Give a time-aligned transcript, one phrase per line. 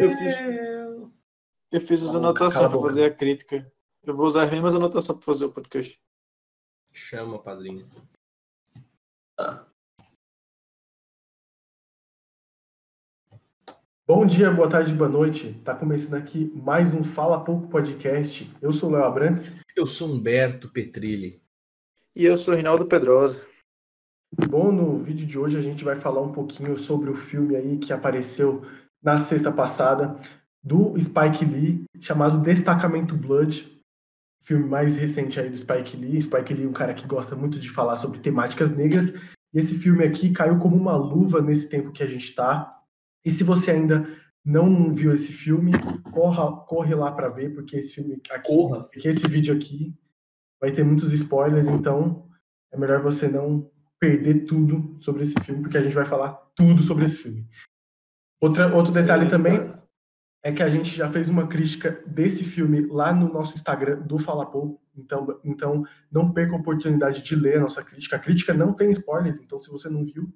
[0.00, 0.36] Eu fiz,
[1.72, 3.70] eu fiz as anotações para fazer a crítica.
[4.02, 6.00] Eu vou usar as mesmas anotações para fazer o podcast.
[6.90, 7.86] Chama, padrinho.
[14.06, 15.52] Bom dia, boa tarde, boa noite.
[15.62, 18.50] Tá começando aqui mais um Fala Pouco Podcast.
[18.62, 19.60] Eu sou o Léo Abrantes.
[19.76, 21.42] Eu sou Humberto Petrilli.
[22.16, 23.53] E eu sou Rinaldo Pedrosa.
[24.36, 27.78] Bom, no vídeo de hoje a gente vai falar um pouquinho sobre o filme aí
[27.78, 28.62] que apareceu
[29.00, 30.16] na sexta passada
[30.62, 33.80] do Spike Lee, chamado Destacamento Blood,
[34.40, 36.20] filme mais recente aí do Spike Lee.
[36.20, 39.14] Spike Lee é um cara que gosta muito de falar sobre temáticas negras,
[39.52, 42.76] e esse filme aqui caiu como uma luva nesse tempo que a gente está.
[43.24, 44.08] E se você ainda
[44.44, 45.72] não viu esse filme,
[46.10, 48.84] corra, corre lá para ver, porque esse filme aqui, Corra.
[48.84, 49.94] porque esse vídeo aqui
[50.60, 52.26] vai ter muitos spoilers, então
[52.72, 53.70] é melhor você não
[54.04, 57.48] perder tudo sobre esse filme, porque a gente vai falar tudo sobre esse filme.
[58.38, 59.58] Outra, outro detalhe também
[60.42, 64.18] é que a gente já fez uma crítica desse filme lá no nosso Instagram do
[64.18, 68.16] Fala Pouco, então, então não perca a oportunidade de ler a nossa crítica.
[68.16, 70.30] A crítica não tem spoilers, então se você não viu,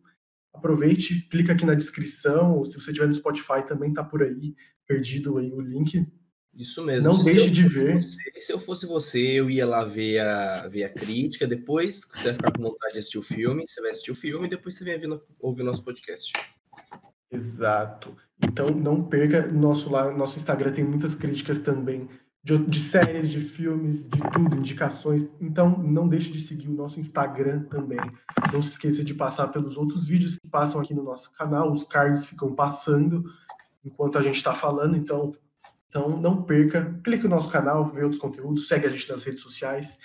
[0.54, 4.54] aproveite, clica aqui na descrição, ou se você estiver no Spotify também tá por aí,
[4.86, 6.10] perdido aí o link.
[6.58, 7.08] Isso mesmo.
[7.10, 8.02] Não Se deixe eu de ver.
[8.02, 11.46] você- se eu fosse você, eu ia lá ver a, ver a crítica.
[11.46, 14.46] Depois você vai ficar com vontade de assistir o filme, você vai assistir o filme
[14.46, 16.32] e depois você vem vir ouvir o nosso podcast.
[17.30, 18.16] Exato.
[18.42, 22.08] Então não perca nosso lá, nosso Instagram tem muitas críticas também
[22.42, 25.28] de, de séries, de filmes, de tudo, indicações.
[25.40, 27.98] Então não deixe de seguir o nosso Instagram também.
[28.52, 31.72] Não se esqueça de passar pelos outros vídeos que passam aqui no nosso canal.
[31.72, 33.24] Os cards ficam passando
[33.84, 34.96] enquanto a gente está falando.
[34.96, 35.34] Então,
[35.88, 37.00] então não perca.
[37.02, 39.98] Clique no nosso canal, vê outros conteúdos, segue a gente nas redes sociais.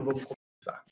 [0.00, 0.84] Vamos começar.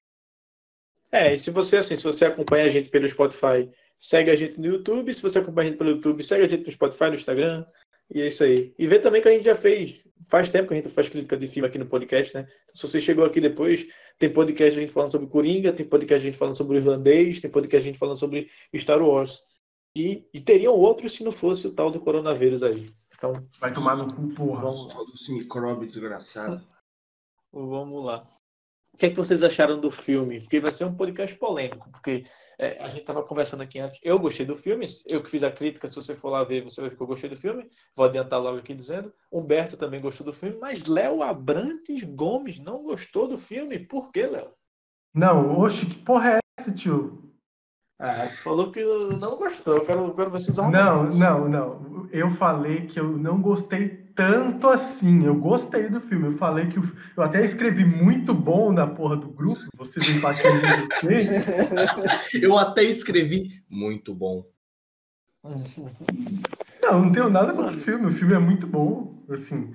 [1.13, 4.59] É, e se você assim, se você acompanha a gente pelo Spotify, segue a gente
[4.61, 5.13] no YouTube.
[5.13, 7.67] Se você acompanha a gente pelo YouTube, segue a gente no Spotify, no Instagram.
[8.13, 8.75] E é isso aí.
[8.77, 10.05] E vê também que a gente já fez.
[10.29, 12.41] Faz tempo que a gente faz crítica de filme aqui no podcast, né?
[12.41, 13.87] Então, se você chegou aqui depois,
[14.19, 17.41] tem podcast a gente falando sobre Coringa, tem podcast a gente falando sobre o Irlandês,
[17.41, 19.41] tem podcast a gente falando sobre Star Wars.
[19.97, 22.89] E, e teriam outros se não fosse o tal do coronavírus aí.
[23.21, 24.63] Então, Vai tomar no cu, porra.
[24.63, 26.67] vamos, Só desse micróbio desgraçado.
[27.53, 28.25] Vamos lá.
[28.95, 30.41] O que é que vocês acharam do filme?
[30.41, 32.25] Porque vai ser um podcast polêmico, porque
[32.59, 34.01] é, a gente estava conversando aqui antes.
[34.03, 36.81] Eu gostei do filme, eu que fiz a crítica, se você for lá ver, você
[36.81, 37.69] vai ver que eu gostei do filme.
[37.95, 39.13] Vou adiantar logo aqui dizendo.
[39.31, 43.79] Humberto também gostou do filme, mas Léo Abrantes Gomes não gostou do filme.
[43.87, 44.55] Por quê, Léo?
[45.15, 47.30] Não, oxe, que porra é essa, tio?
[48.03, 48.83] Ah, você falou que
[49.21, 49.77] não gostou.
[49.77, 52.09] Eu quero, eu quero usar Não, não, não.
[52.11, 55.27] Eu falei que eu não gostei tanto assim.
[55.27, 56.29] Eu gostei do filme.
[56.29, 56.83] Eu falei que o...
[57.15, 59.61] eu até escrevi muito bom na porra do grupo.
[59.77, 60.47] Você vem falar que
[62.39, 64.47] eu não até escrevi muito bom.
[66.83, 68.07] Não, não tenho nada contra o filme.
[68.07, 69.23] O filme é muito bom.
[69.29, 69.75] Assim,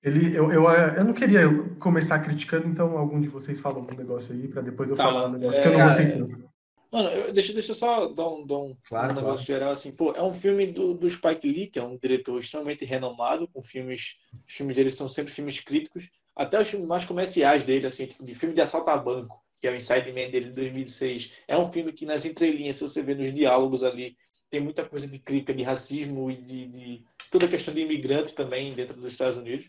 [0.00, 1.42] ele, eu, eu, eu não queria
[1.80, 5.26] começar criticando, então algum de vocês fala um negócio aí pra depois eu Tá, falar
[5.26, 6.53] um negócio é, que eu não cara, gostei é.
[6.94, 9.90] Mano, eu- deixa, deixa eu só dar um, dar um, Claro, um negócio geral assim.
[9.90, 13.60] Pô, é um filme do, do Spike Lee, que é um diretor extremamente renomado, com
[13.60, 14.16] filmes.
[14.46, 16.08] Os filmes dele são sempre filmes críticos.
[16.36, 19.66] Até os filmes mais comerciais dele, assim, tipo, de filme de assalto a banco, que
[19.66, 21.40] é o Inside Man dele de 2006.
[21.48, 24.16] É um filme que nas entrelinhas, se você vê nos diálogos ali,
[24.48, 28.34] tem muita coisa de crítica de racismo e de, de toda a questão de imigrantes
[28.34, 29.68] também dentro dos Estados Unidos.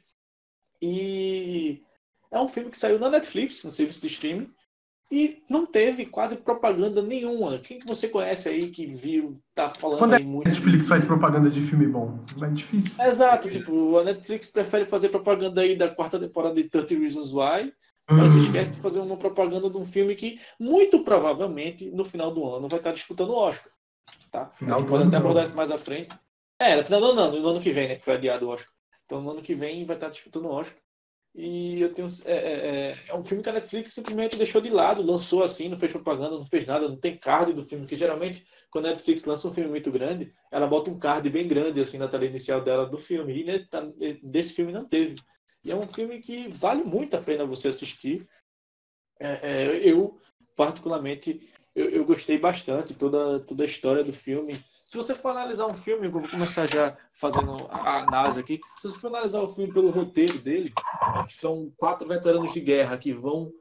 [0.81, 1.81] E
[2.31, 4.51] é um filme que saiu na Netflix, no serviço de streaming.
[5.11, 7.59] E não teve quase propaganda nenhuma.
[7.59, 10.47] Quem que você conhece aí que viu, tá falando Quando é aí muito?
[10.47, 12.19] Netflix faz propaganda de filme bom.
[12.41, 13.03] É difícil.
[13.03, 17.71] Exato, tipo, a Netflix prefere fazer propaganda aí da quarta temporada de 30 Reasons Why,
[18.09, 22.43] mas esquece de fazer uma propaganda de um filme que, muito provavelmente, no final do
[22.47, 23.71] ano vai estar disputando o Oscar.
[24.31, 24.49] Tá?
[24.49, 26.15] Final a gente pode até abordar isso mais à frente.
[26.59, 27.95] É, no final do ano, não, no ano que vem, né?
[27.95, 28.71] Que foi adiado o Oscar.
[29.05, 30.77] Então, no ano que vem vai estar disputando o Oscar.
[31.37, 32.07] E eu tenho.
[32.23, 35.67] É, é, é- é um filme que a Netflix simplesmente deixou de lado, lançou assim,
[35.67, 38.89] não fez propaganda, não fez nada, não tem card do filme, que geralmente, quando a
[38.89, 42.25] Netflix lança um filme muito grande, ela bota um card bem grande assim na tela
[42.25, 43.41] inicial dela do filme.
[43.41, 43.67] E né,
[44.23, 45.15] desse filme não teve.
[45.63, 48.25] E é um filme que vale muito a pena você assistir.
[49.19, 50.17] É, é, eu,
[50.55, 51.41] particularmente,
[51.75, 54.57] eu, eu gostei bastante toda, toda a história do filme.
[54.85, 58.59] Se você for analisar um filme, eu vou começar já fazendo a análise aqui.
[58.77, 60.71] Se você for analisar o filme pelo roteiro dele,
[61.27, 63.51] são quatro veteranos de guerra que vão,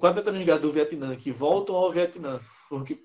[0.00, 2.40] quatro veteranos de guerra do Vietnã que voltam ao Vietnã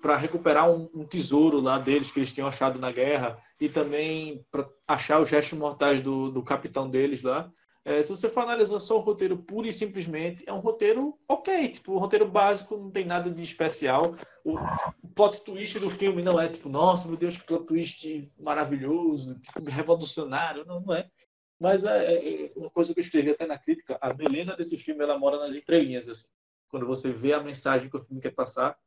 [0.00, 4.44] para recuperar um, um tesouro lá deles que eles tinham achado na guerra e também
[4.50, 7.48] para achar os restos mortais do, do capitão deles lá.
[7.84, 11.68] É, se você for analisar só o roteiro puro e simplesmente, é um roteiro ok,
[11.68, 14.14] tipo, um roteiro básico, não tem nada de especial.
[14.44, 14.54] O,
[15.02, 19.38] o plot twist do filme não é tipo, nossa, meu Deus, que plot twist maravilhoso,
[19.40, 21.10] tipo, revolucionário, não, não é.
[21.58, 24.76] Mas é, é, é, uma coisa que eu escrevi até na crítica, a beleza desse
[24.76, 26.26] filme, ela mora nas entrelinhas, assim.
[26.68, 28.78] Quando você vê a mensagem que o filme quer passar,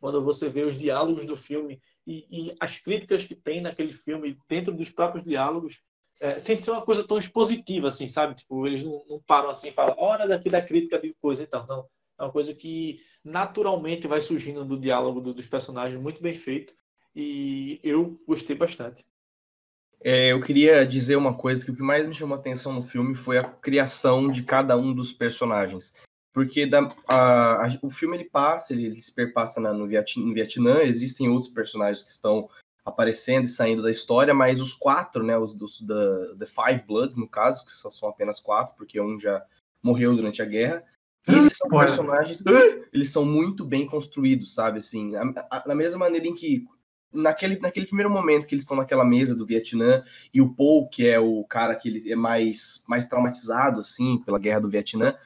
[0.00, 4.38] quando você vê os diálogos do filme e, e as críticas que tem naquele filme
[4.48, 5.82] dentro dos próprios diálogos,
[6.20, 8.34] é, sem ser uma coisa tão expositiva, assim, sabe?
[8.34, 11.66] Tipo, eles não, não param assim e falam, hora daqui da crítica de coisa, então,
[11.66, 11.86] não.
[12.18, 16.72] É uma coisa que naturalmente vai surgindo do diálogo do, dos personagens, muito bem feito,
[17.14, 19.04] e eu gostei bastante.
[20.00, 22.82] É, eu queria dizer uma coisa que o que mais me chamou a atenção no
[22.82, 25.94] filme foi a criação de cada um dos personagens.
[26.30, 30.26] Porque da, a, a, o filme ele passa, ele, ele se perpassa na, no, Vietnã,
[30.26, 32.50] no Vietnã, existem outros personagens que estão
[32.84, 37.16] aparecendo e saindo da história, mas os quatro, né, os dos da The Five Bloods,
[37.16, 39.42] no caso, que só são apenas quatro, porque um já
[39.82, 40.84] morreu durante a guerra,
[41.26, 42.42] eles são personagens,
[42.92, 45.12] eles são muito bem construídos, sabe, assim,
[45.66, 46.66] na mesma maneira em que
[47.10, 51.08] naquele, naquele primeiro momento que eles estão naquela mesa do Vietnã e o Paul, que
[51.08, 55.16] é o cara que ele é mais, mais traumatizado, assim, pela guerra do Vietnã,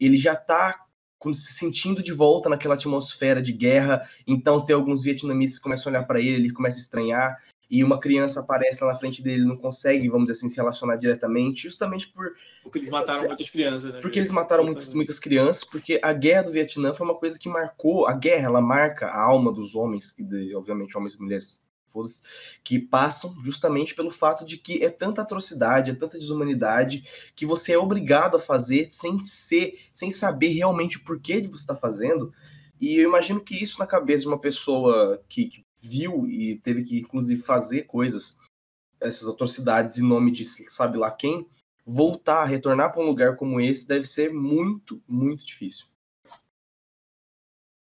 [0.00, 0.86] ele já tá
[1.34, 4.08] se sentindo de volta naquela atmosfera de guerra.
[4.26, 7.38] Então tem alguns vietnamitas que começam a olhar para ele, ele começa a estranhar.
[7.70, 10.96] E uma criança aparece lá na frente dele, não consegue, vamos dizer assim, se relacionar
[10.96, 12.34] diretamente, justamente por.
[12.62, 14.00] Porque eles mataram muitas crianças, né?
[14.00, 17.48] Porque eles mataram muitas, muitas crianças, porque a guerra do Vietnã foi uma coisa que
[17.48, 18.06] marcou.
[18.06, 21.62] A guerra, ela marca a alma dos homens, que de, obviamente homens e mulheres
[22.64, 27.72] que passam justamente pelo fato de que é tanta atrocidade, é tanta desumanidade que você
[27.72, 31.80] é obrigado a fazer sem ser, sem saber realmente o porquê de você estar tá
[31.80, 32.32] fazendo.
[32.80, 36.84] E eu imagino que isso na cabeça de uma pessoa que, que viu e teve
[36.84, 38.38] que inclusive fazer coisas,
[39.00, 41.46] essas atrocidades em nome de sabe lá quem,
[41.84, 45.91] voltar, retornar para um lugar como esse deve ser muito, muito difícil.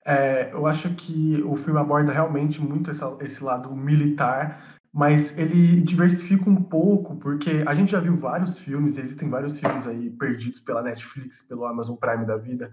[0.04, 4.60] É, eu acho que o filme aborda realmente muito essa, esse lado militar,
[4.92, 9.86] mas ele diversifica um pouco, porque a gente já viu vários filmes, existem vários filmes
[9.86, 12.70] aí perdidos pela Netflix, pelo Amazon Prime da vida,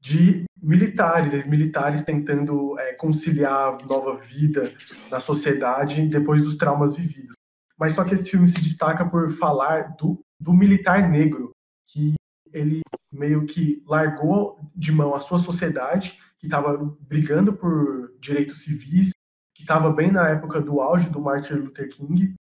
[0.00, 4.62] de militares, ex-militares tentando é, conciliar nova vida
[5.10, 7.36] na sociedade depois dos traumas vividos.
[7.78, 11.50] Mas só que esse filme se destaca por falar do, do militar negro,
[11.86, 12.14] que
[12.52, 12.80] ele
[13.12, 19.10] meio que largou de mão a sua sociedade que estava brigando por direitos civis,
[19.54, 22.34] que estava bem na época do auge do Martin Luther King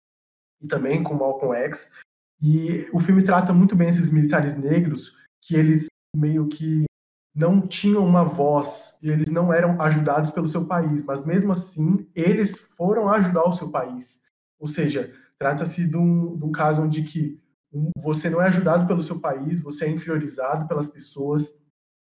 [0.62, 1.92] e também com Malcolm X.
[2.40, 6.84] E o filme trata muito bem esses militares negros, que eles meio que
[7.34, 12.08] não tinham uma voz e eles não eram ajudados pelo seu país, mas mesmo assim
[12.14, 14.22] eles foram ajudar o seu país.
[14.58, 17.40] Ou seja, trata-se de, um, de um caso onde que
[17.96, 21.52] você não é ajudado pelo seu país, você é inferiorizado pelas pessoas,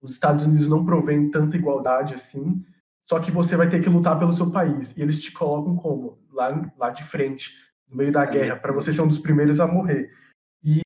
[0.03, 2.65] os Estados Unidos não provém tanta igualdade assim,
[3.03, 4.97] só que você vai ter que lutar pelo seu país.
[4.97, 6.19] E eles te colocam como?
[6.33, 7.55] Lá, lá de frente,
[7.89, 10.11] no meio da guerra, para você ser um dos primeiros a morrer.
[10.65, 10.81] E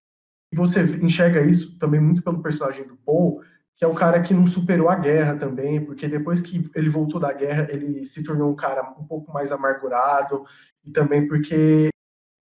[0.54, 3.42] você enxerga isso também muito pelo personagem do Paul,
[3.76, 7.18] que é o cara que não superou a guerra também, porque depois que ele voltou
[7.18, 10.44] da guerra, ele se tornou um cara um pouco mais amargurado,
[10.84, 11.88] e também porque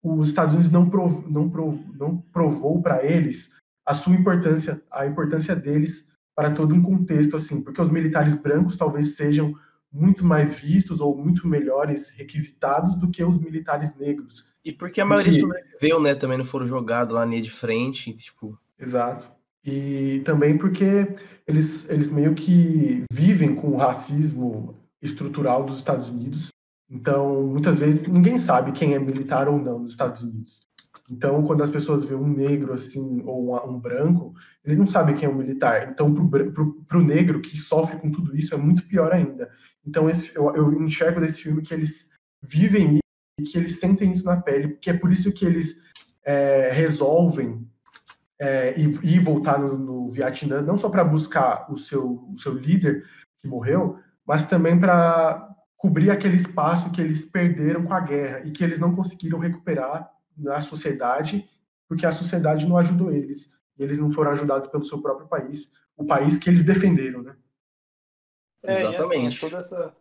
[0.03, 5.05] os Estados Unidos não, prov, não, prov, não provou para eles a sua importância, a
[5.05, 9.53] importância deles para todo um contexto assim, porque os militares brancos talvez sejam
[9.91, 14.47] muito mais vistos ou muito melhores requisitados do que os militares negros.
[14.63, 15.39] E porque a maioria porque...
[15.39, 16.15] sobreviveu, né?
[16.15, 18.57] Também não foram jogados lá nem de frente, tipo.
[18.77, 19.29] Exato.
[19.65, 21.07] E também porque
[21.47, 26.49] eles, eles meio que vivem com o racismo estrutural dos Estados Unidos.
[26.89, 30.67] Então, muitas vezes, ninguém sabe quem é militar ou não nos Estados Unidos.
[31.09, 35.27] Então, quando as pessoas veem um negro assim ou um, branco, eles não sabem quem
[35.27, 35.89] é um militar.
[35.91, 39.49] Então, para o negro que sofre com tudo isso, é muito pior ainda.
[39.85, 42.99] Então, esse, eu, eu enxergo desse filme que eles vivem
[43.39, 45.83] e que eles sentem isso na pele, que é por isso que eles
[46.23, 47.67] é, resolvem
[48.39, 53.03] é, ir voltar no, no Vietnã, não só para buscar o seu, o seu líder
[53.39, 58.51] que morreu, mas também para cobrir aquele espaço que eles perderam com a guerra e
[58.51, 61.49] que eles não conseguiram recuperar na sociedade,
[61.87, 63.57] porque a sociedade não ajudou eles.
[63.77, 67.35] E eles não foram ajudados pelo seu próprio país, o país que eles defenderam, né?
[68.61, 69.27] É, Exatamente.
[69.27, 69.95] Assim, toda, essa,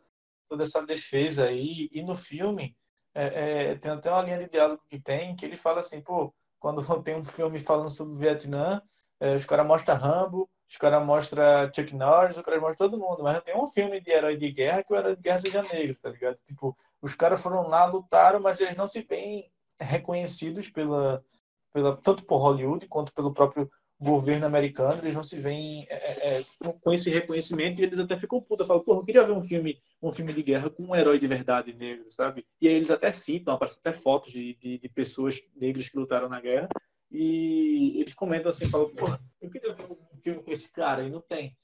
[0.48, 2.76] toda essa defesa aí, e no filme,
[3.14, 6.34] é, é, tem até uma linha de diálogo que tem, que ele fala assim, pô,
[6.58, 8.82] quando tem um filme falando sobre o Vietnã,
[9.20, 13.22] é, os caras mostram Rambo, os caras mostram Chuck Norris, os caras mostram todo mundo,
[13.22, 15.62] mas não tem um filme de herói de guerra que o herói de guerra seja
[15.62, 16.38] negro, tá ligado?
[16.44, 21.24] Tipo, os caras foram lá, lutaram, mas eles não se veem reconhecidos pela,
[21.72, 23.70] pela, tanto por Hollywood quanto pelo próprio
[24.00, 26.44] governo americano, eles não se veem é, é,
[26.80, 29.80] com esse reconhecimento e eles até ficam puta, falam, porra, eu queria ver um filme,
[30.00, 32.46] um filme de guerra com um herói de verdade negro, sabe?
[32.60, 36.28] E aí eles até citam, aparecem até fotos de, de, de pessoas negras que lutaram
[36.28, 36.68] na guerra
[37.10, 41.10] e eles comentam assim, falam, porra, eu queria ver um filme com esse cara e
[41.10, 41.56] não tem.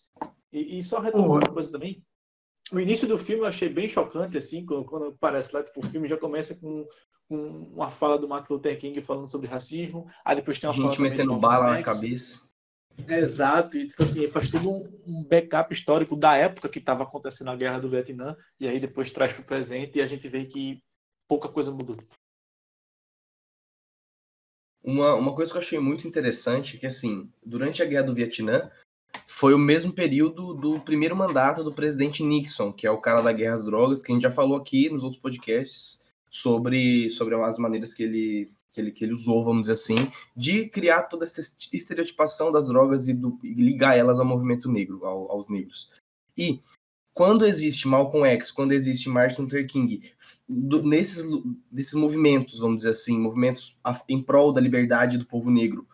[0.53, 2.03] E, e só retomando uma coisa também,
[2.73, 5.87] o início do filme eu achei bem chocante, assim, quando, quando aparece lá, tipo, o
[5.87, 6.87] filme já começa com,
[7.29, 7.37] com
[7.75, 11.09] uma fala do Martin Luther King falando sobre racismo, aí depois tem uma Gente fala
[11.11, 12.41] metendo bala na cabeça.
[13.09, 17.03] É, exato, e tipo assim, faz todo um, um backup histórico da época que estava
[17.03, 20.29] acontecendo a guerra do Vietnã, e aí depois traz para o presente e a gente
[20.29, 20.81] vê que
[21.29, 21.97] pouca coisa mudou.
[24.85, 28.15] Uma, uma coisa que eu achei muito interessante é que, assim, durante a guerra do
[28.15, 28.71] Vietnã,
[29.27, 33.33] foi o mesmo período do primeiro mandato do presidente Nixon, que é o cara da
[33.33, 37.59] guerra às drogas, que a gente já falou aqui nos outros podcasts sobre, sobre as
[37.59, 41.41] maneiras que ele, que ele, que ele usou, vamos dizer assim, de criar toda essa
[41.73, 45.89] estereotipação das drogas e, do, e ligar elas ao movimento negro, ao, aos negros.
[46.37, 46.61] E
[47.15, 50.13] quando existe Malcolm X, quando existe Martin Luther King,
[50.49, 51.25] do, nesses,
[51.71, 53.79] nesses movimentos, vamos dizer assim, movimentos
[54.09, 55.87] em prol da liberdade do povo negro,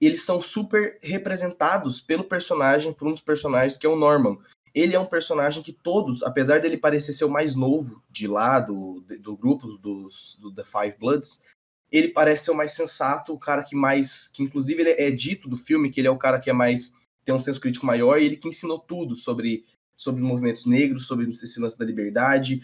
[0.00, 4.38] eles são super representados pelo personagem, por um dos personagens que é o Norman.
[4.74, 8.60] Ele é um personagem que todos, apesar dele parecer ser o mais novo de lá,
[8.60, 11.42] do, do grupo dos, do The Five Bloods,
[11.90, 15.48] ele parece ser o mais sensato, o cara que mais, que inclusive ele é dito
[15.48, 18.20] do filme que ele é o cara que é mais tem um senso crítico maior
[18.20, 19.64] e ele que ensinou tudo sobre
[20.00, 22.62] sobre movimentos negros, sobre esse lance da liberdade.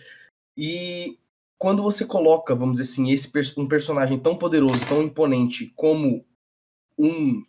[0.56, 1.18] E
[1.58, 6.24] quando você coloca, vamos dizer assim, esse um personagem tão poderoso, tão imponente como
[6.98, 7.42] um,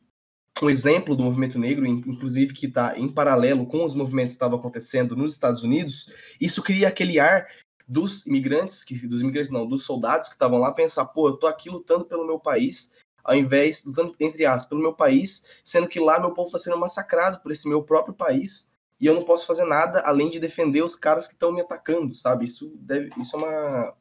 [0.62, 4.60] um exemplo do movimento negro, inclusive que está em paralelo com os movimentos que estavam
[4.60, 7.48] acontecendo nos Estados Unidos, isso cria aquele ar
[7.88, 11.48] dos imigrantes, que, dos imigrantes não, dos soldados que estavam lá, pensar, pô, eu tô
[11.48, 16.00] aqui lutando pelo meu país, ao invés, lutando, entre aspas, pelo meu país, sendo que
[16.00, 18.67] lá meu povo está sendo massacrado por esse meu próprio país,
[19.00, 22.16] e eu não posso fazer nada além de defender os caras que estão me atacando,
[22.16, 22.46] sabe?
[22.46, 23.94] Isso, deve, isso é uma,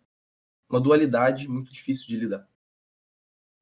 [0.70, 2.46] uma dualidade muito difícil de lidar.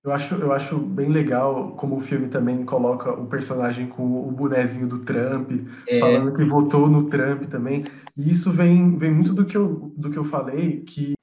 [0.05, 4.31] Eu acho, eu acho bem legal como o filme também coloca o personagem com o
[4.31, 5.51] bonezinho do Trump,
[5.89, 5.99] é.
[5.99, 7.85] falando que votou no Trump também.
[8.15, 11.15] E isso vem, vem muito do que, eu, do que eu falei, que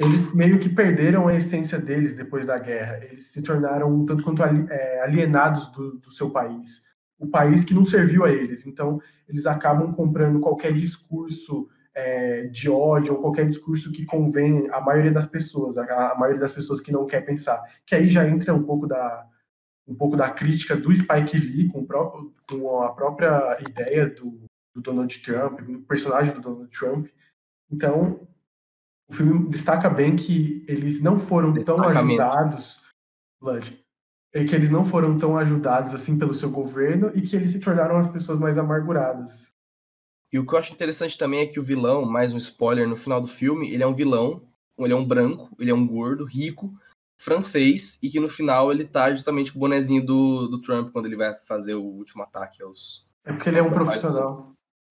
[0.00, 3.04] eles meio que perderam a essência deles depois da guerra.
[3.04, 6.88] Eles se tornaram tanto quanto é, alienados do, do seu país.
[7.18, 8.66] O país que não serviu a eles.
[8.66, 14.80] Então, eles acabam comprando qualquer discurso é, de ódio ou qualquer discurso que convém à
[14.80, 17.60] maioria das pessoas, a, maioria das pessoas que não quer pensar.
[17.84, 19.26] Que aí já entra um pouco da,
[19.86, 24.40] um pouco da crítica do Spike Lee com, próprio, com a própria ideia do,
[24.74, 27.08] do, Donald Trump, do personagem do Donald Trump.
[27.70, 28.20] Então,
[29.10, 32.82] o filme destaca bem que eles não foram tão ajudados,
[34.32, 37.60] é que eles não foram tão ajudados assim pelo seu governo e que eles se
[37.60, 39.50] tornaram as pessoas mais amarguradas.
[40.32, 42.96] E o que eu acho interessante também é que o vilão, mais um spoiler no
[42.96, 44.42] final do filme, ele é um vilão,
[44.78, 46.70] ele é um branco, ele é um gordo, rico,
[47.16, 51.06] francês, e que no final ele tá justamente com o bonezinho do, do Trump quando
[51.06, 53.06] ele vai fazer o último ataque aos.
[53.24, 54.28] É porque ele é um profissional.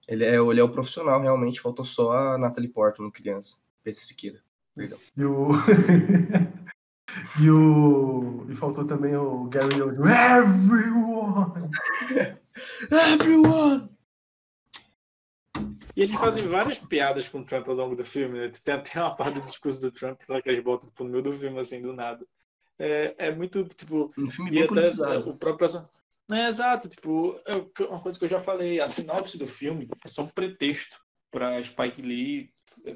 [0.07, 3.57] Ele é, ele é o profissional, realmente, faltou só a Natalie Portman, criança.
[3.83, 4.41] Pense Siqueira.
[4.75, 4.97] Perdão.
[5.15, 5.49] E o.
[7.41, 8.45] e o.
[8.49, 10.11] E faltou também o Gary Oldman.
[10.11, 11.69] Everyone!
[12.91, 13.89] Everyone!
[15.95, 18.51] E eles fazem várias piadas com o Trump ao longo do filme, né?
[18.63, 21.23] Tem até uma parte do discurso do Trump, só que eles botam tipo, no meio
[21.23, 22.23] do filme, assim, do nada.
[22.77, 24.13] É, é muito, tipo...
[24.15, 25.67] Um filme bem até, o próprio...
[26.31, 27.55] É, exato, tipo, é
[27.85, 30.97] uma coisa que eu já falei, a sinopse do filme é só um pretexto
[31.31, 32.51] para Spike Lee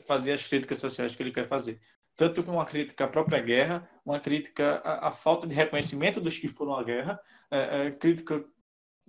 [0.06, 1.80] fazer as críticas sociais que ele quer fazer.
[2.16, 6.48] Tanto uma crítica à própria guerra, uma crítica à, à falta de reconhecimento dos que
[6.48, 8.46] foram à guerra, é, é, crítica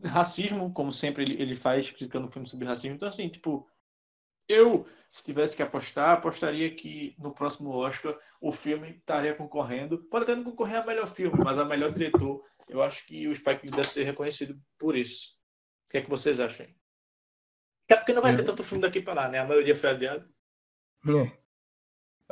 [0.04, 2.97] racismo, como sempre ele, ele faz, criticando um filme sobre racismo.
[2.97, 3.68] Então, assim, tipo,
[4.49, 9.99] eu, se tivesse que apostar, apostaria que no próximo Oscar o filme estaria concorrendo.
[10.04, 12.44] Pode até não concorrer a melhor filme, mas a melhor diretor.
[12.68, 15.37] Eu acho que o Spike deve ser reconhecido por isso.
[15.87, 16.66] O que é que vocês acham?
[17.85, 19.40] Até porque não vai ter tanto filme daqui para lá, né?
[19.40, 20.28] A maioria foi adiado.
[21.06, 21.41] É.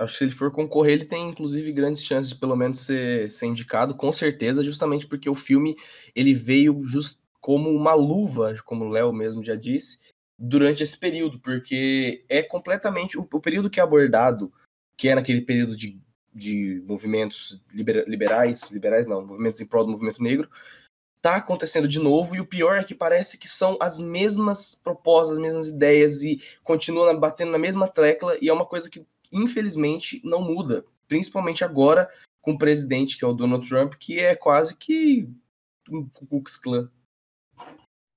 [0.00, 3.30] Acho que se ele for concorrer, ele tem inclusive grandes chances de pelo menos ser,
[3.30, 5.76] ser indicado, com certeza, justamente porque o filme
[6.16, 9.98] ele veio just como uma luva, como o Léo mesmo já disse,
[10.38, 14.50] durante esse período, porque é completamente o, o período que é abordado,
[14.96, 16.00] que é naquele período de,
[16.34, 20.48] de movimentos libera, liberais, liberais não, movimentos em prol do movimento negro,
[21.20, 25.36] tá acontecendo de novo, e o pior é que parece que são as mesmas propostas,
[25.36, 30.20] as mesmas ideias, e continua batendo na mesma tecla, e é uma coisa que, infelizmente,
[30.24, 32.08] não muda, principalmente agora,
[32.42, 35.28] com o presidente, que é o Donald Trump, que é quase que
[35.90, 36.88] um Ku Klan.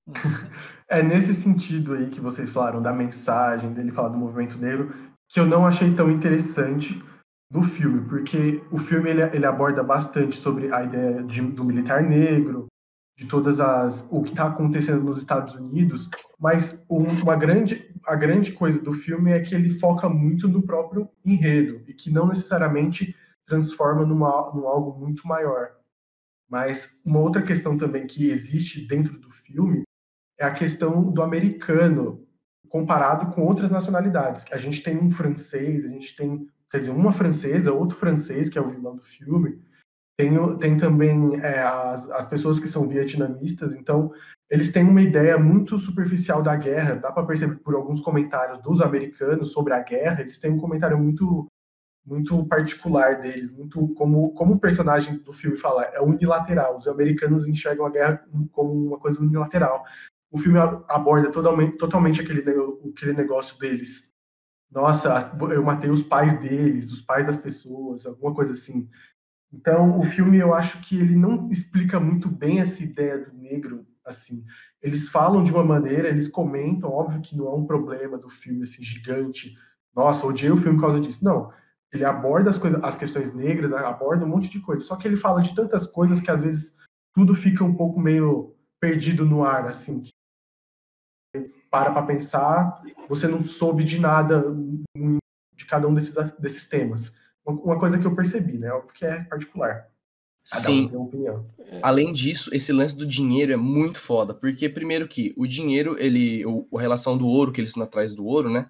[0.86, 4.94] É nesse sentido aí que vocês falaram da mensagem dele falar do movimento negro
[5.30, 7.02] que eu não achei tão interessante
[7.50, 12.02] no filme, porque o filme ele, ele aborda bastante sobre a ideia de, do militar
[12.02, 12.66] negro,
[13.16, 18.52] de todas as o que está acontecendo nos Estados Unidos, mas uma grande a grande
[18.52, 23.16] coisa do filme é que ele foca muito no próprio enredo e que não necessariamente
[23.46, 25.70] transforma numa, num algo muito maior.
[26.48, 29.82] Mas uma outra questão também que existe dentro do filme
[30.38, 32.26] é a questão do americano
[32.68, 34.44] comparado com outras nacionalidades.
[34.52, 38.58] A gente tem um francês, a gente tem, quer dizer, uma francesa, outro francês, que
[38.58, 39.60] é o vilão do filme,
[40.16, 44.12] tem, tem também é, as, as pessoas que são vietnamistas, então
[44.50, 48.80] eles têm uma ideia muito superficial da guerra, dá para perceber por alguns comentários dos
[48.80, 51.46] americanos sobre a guerra, eles têm um comentário muito
[52.06, 56.76] muito particular deles, muito como como o personagem do filme fala, é unilateral.
[56.76, 59.82] Os americanos enxergam a guerra como uma coisa unilateral.
[60.30, 62.42] O filme aborda totalmente, totalmente aquele,
[62.90, 64.10] aquele negócio deles.
[64.70, 68.88] Nossa, eu matei os pais deles, os pais das pessoas, alguma coisa assim.
[69.54, 73.86] Então, o filme eu acho que ele não explica muito bem essa ideia do negro
[74.04, 74.44] assim.
[74.82, 78.64] Eles falam de uma maneira, eles comentam, óbvio que não é um problema do filme
[78.64, 79.56] assim gigante.
[79.94, 81.24] Nossa, odiei o filme por causa disso.
[81.24, 81.52] Não,
[81.92, 84.82] ele aborda as coisas, as questões negras, aborda um monte de coisa.
[84.82, 86.76] Só que ele fala de tantas coisas que às vezes
[87.14, 90.02] tudo fica um pouco meio perdido no ar, assim.
[91.70, 94.44] Para para pensar, você não soube de nada
[95.54, 98.72] de cada um desses, desses temas uma coisa que eu percebi, né?
[98.72, 99.88] Óbvio que é particular.
[100.50, 100.90] Cada Sim.
[100.92, 101.46] Um opinião.
[101.82, 106.44] Além disso, esse lance do dinheiro é muito foda, porque primeiro que o dinheiro, ele,
[106.44, 108.68] o, a relação do ouro que eles estão atrás do ouro, né?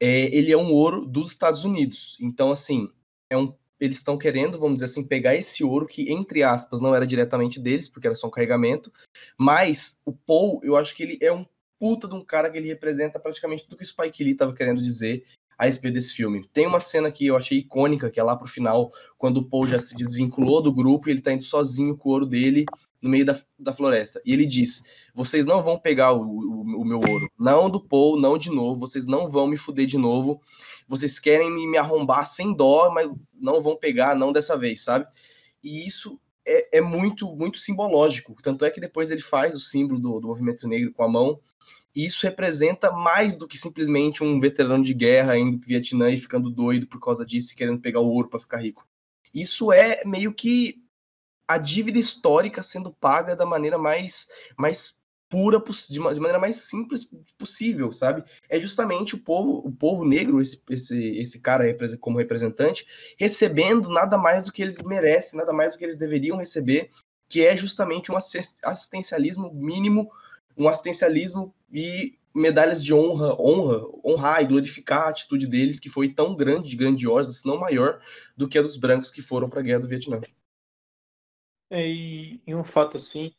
[0.00, 2.16] É, ele é um ouro dos Estados Unidos.
[2.20, 2.90] Então, assim,
[3.30, 6.94] é um, eles estão querendo, vamos dizer assim, pegar esse ouro que, entre aspas, não
[6.94, 8.92] era diretamente deles, porque era só um carregamento.
[9.38, 11.44] Mas o Paul, eu acho que ele é um
[11.78, 14.80] puta de um cara que ele representa praticamente tudo que o Spike Lee estava querendo
[14.80, 15.24] dizer
[15.58, 16.44] a respeito desse filme.
[16.52, 19.66] Tem uma cena que eu achei icônica, que é lá pro final, quando o Paul
[19.66, 22.64] já se desvinculou do grupo e ele tá indo sozinho com o ouro dele
[23.00, 24.20] no meio da, da floresta.
[24.24, 24.82] E ele diz:
[25.14, 27.28] Vocês não vão pegar o, o, o meu ouro.
[27.38, 28.80] Não do Paul, não de novo.
[28.80, 30.40] Vocês não vão me fuder de novo.
[30.88, 35.06] Vocês querem me, me arrombar sem dó, mas não vão pegar, não dessa vez, sabe?
[35.62, 38.36] E isso é, é, muito muito simbológico.
[38.42, 41.40] Tanto é que depois ele faz o símbolo do, do movimento negro com a mão
[41.94, 46.10] e isso representa mais do que simplesmente um veterano de guerra indo para o Vietnã
[46.10, 48.86] e ficando doido por causa disso e querendo pegar o ouro para ficar rico.
[49.32, 50.82] Isso é meio que
[51.46, 54.26] a dívida histórica sendo paga da maneira mais,
[54.56, 54.96] mais
[55.28, 58.24] pura, de maneira mais simples possível, sabe?
[58.48, 61.64] É justamente o povo, o povo negro, esse, esse, esse cara
[62.00, 62.86] como representante,
[63.18, 66.90] recebendo nada mais do que eles merecem, nada mais do que eles deveriam receber,
[67.28, 70.10] que é justamente um assistencialismo mínimo
[70.56, 76.12] um assistencialismo e medalhas de honra, honra, honrar e glorificar a atitude deles, que foi
[76.12, 78.00] tão grande, grandiosa, se não maior,
[78.36, 80.20] do que a dos brancos que foram para a guerra do Vietnã.
[81.70, 83.32] É, e, e, um fato assim,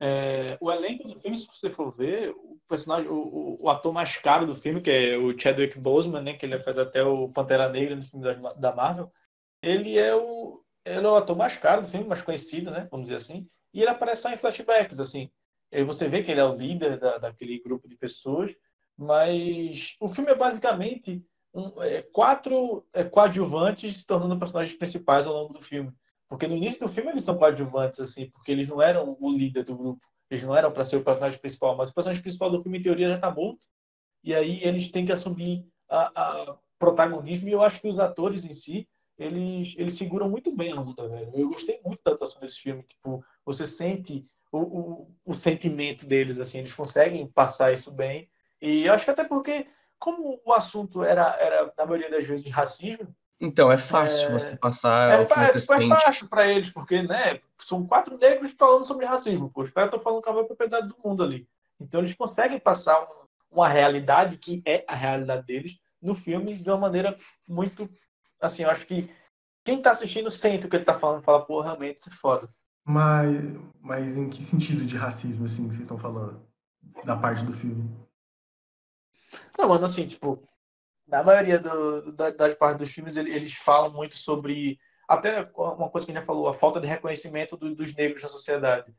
[0.00, 4.16] é, o elenco do filme, se você for ver, o personagem, o, o, ator mais
[4.16, 7.68] caro do filme, que é o Chadwick Boseman, né, que ele faz até o Pantera
[7.68, 9.12] Negra no filme da, da Marvel,
[9.62, 13.08] ele é o ele é o ator mais caro do filme, mais conhecido, né, vamos
[13.08, 15.30] dizer assim, e ele aparece só em flashbacks, assim.
[15.70, 18.54] E você vê que ele é o líder da, daquele grupo de pessoas,
[18.96, 25.34] mas o filme é basicamente um, é, quatro é, coadjuvantes se tornando personagens principais ao
[25.34, 25.92] longo do filme.
[26.28, 29.64] Porque no início do filme eles são coadjuvantes, assim, porque eles não eram o líder
[29.64, 30.06] do grupo.
[30.30, 32.82] Eles não eram para ser o personagem principal, mas o personagem principal do filme, em
[32.82, 33.66] teoria, já está morto.
[34.22, 37.48] E aí eles têm que assumir a, a, protagonismo.
[37.48, 41.08] E eu acho que os atores em si, eles, eles seguram muito bem a luta,
[41.08, 41.32] velho.
[41.34, 42.82] Eu gostei muito da atuação desse filme.
[42.82, 48.28] Tipo, você sente o, o, o, sentimento deles, assim, eles conseguem passar isso bem.
[48.60, 49.66] E eu acho que até porque,
[49.98, 53.14] como o assunto era, era na maioria das vezes, de racismo.
[53.40, 55.20] Então, é fácil é, você passar.
[55.20, 59.50] É, fácil, é fácil para eles, porque né, são quatro negros falando sobre racismo.
[59.50, 61.46] Pô, os caras estão falando com a maior propriedade do mundo ali.
[61.78, 66.68] Então, eles conseguem passar um, uma realidade que é a realidade deles no filme de
[66.68, 67.88] uma maneira muito.
[68.40, 69.08] Assim, eu acho que
[69.64, 72.48] quem está assistindo sente o que ele está falando fala, pô, realmente isso é foda.
[72.88, 73.36] Mas,
[73.82, 76.40] mas em que sentido de racismo, assim, que vocês estão falando?
[77.04, 77.86] Da parte do filme?
[79.58, 80.42] Não, mano, assim, tipo,
[81.06, 84.78] na maioria do, da, das partes dos filmes, eles, falam muito sobre.
[85.06, 88.22] Até uma coisa que a gente já falou, a falta de reconhecimento do, dos negros
[88.22, 88.90] na sociedade.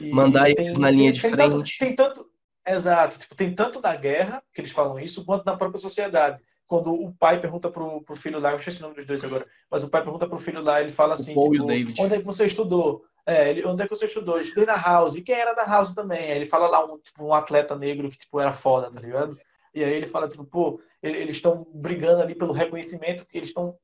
[0.00, 1.50] E Mandar eles na linha tem, de tem frente.
[1.50, 2.30] Tanto, tem tanto.
[2.66, 6.40] Exato, tipo, tem tanto na guerra, que eles falam isso, quanto na própria sociedade.
[6.66, 9.46] quando o pai pergunta pro, pro filho lá, eu esqueci o nome dos dois agora,
[9.70, 12.00] mas o pai pergunta pro filho lá, ele fala assim, tipo, o David.
[12.00, 13.04] onde é que você estudou?
[13.26, 14.36] É, ele, onde é que você estudou?
[14.36, 15.16] Eu estudei na House.
[15.16, 16.18] E quem era na House também?
[16.18, 19.38] Aí ele fala lá um, tipo, um atleta negro que tipo, era foda, tá ligado?
[19.74, 23.48] E aí ele fala, tipo, pô, ele- eles estão brigando ali pelo reconhecimento, que eles
[23.48, 23.76] estão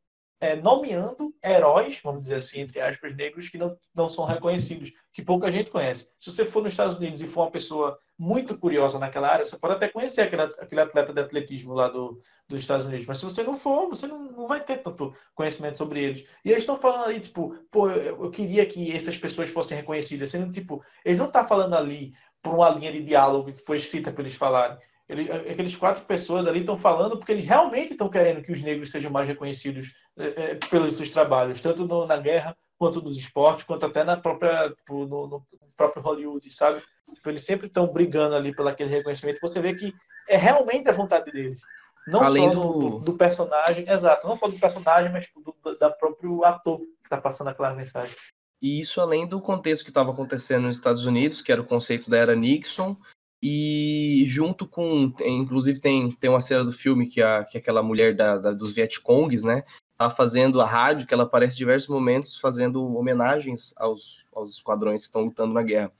[0.42, 5.22] é, nomeando heróis, vamos dizer assim, entre aspas, negros que não, não são reconhecidos, que
[5.22, 6.11] pouca gente conhece.
[6.18, 9.56] Se você for nos Estados Unidos e for uma pessoa muito curiosa naquela área, você
[9.56, 13.24] pode até conhecer aquele, aquele atleta de atletismo lá do, dos Estados Unidos, mas se
[13.24, 16.26] você não for, você não, não vai ter tanto conhecimento sobre eles.
[16.44, 20.30] E eles estão falando ali, tipo, pô, eu, eu queria que essas pessoas fossem reconhecidas,
[20.30, 24.12] sendo tipo, eles não estão falando ali por uma linha de diálogo que foi escrita
[24.12, 24.76] para eles falarem.
[25.09, 28.90] Ele, aqueles quatro pessoas ali estão falando porque eles realmente estão querendo que os negros
[28.90, 33.64] sejam mais reconhecidos é, é, pelos seus trabalhos, tanto no, na guerra, quanto nos esportes,
[33.64, 36.83] quanto até na própria, tipo, no, no próprio Hollywood, sabe?
[37.14, 39.40] Tipo, eles sempre estão brigando ali pelo aquele reconhecimento.
[39.40, 39.94] Você vê que
[40.27, 41.61] é realmente a vontade deles.
[42.07, 45.79] Não Além só do- do, do personagem, exato, não só do personagem, mas tipo, do,
[45.79, 48.14] da próprio ator que está passando aquela mensagem.
[48.61, 52.11] E isso além do contexto que estava acontecendo nos Estados Unidos, que era o conceito
[52.11, 52.96] da era Nixon,
[53.42, 58.14] e junto com, inclusive tem, tem uma cena do filme que, a, que aquela mulher
[58.14, 59.62] da, da- dos Vietcongs, né,
[59.96, 65.03] tá fazendo a rádio, que ela aparece em diversos momentos fazendo homenagens aos, aos esquadrões
[65.03, 65.92] que estão lutando na guerra.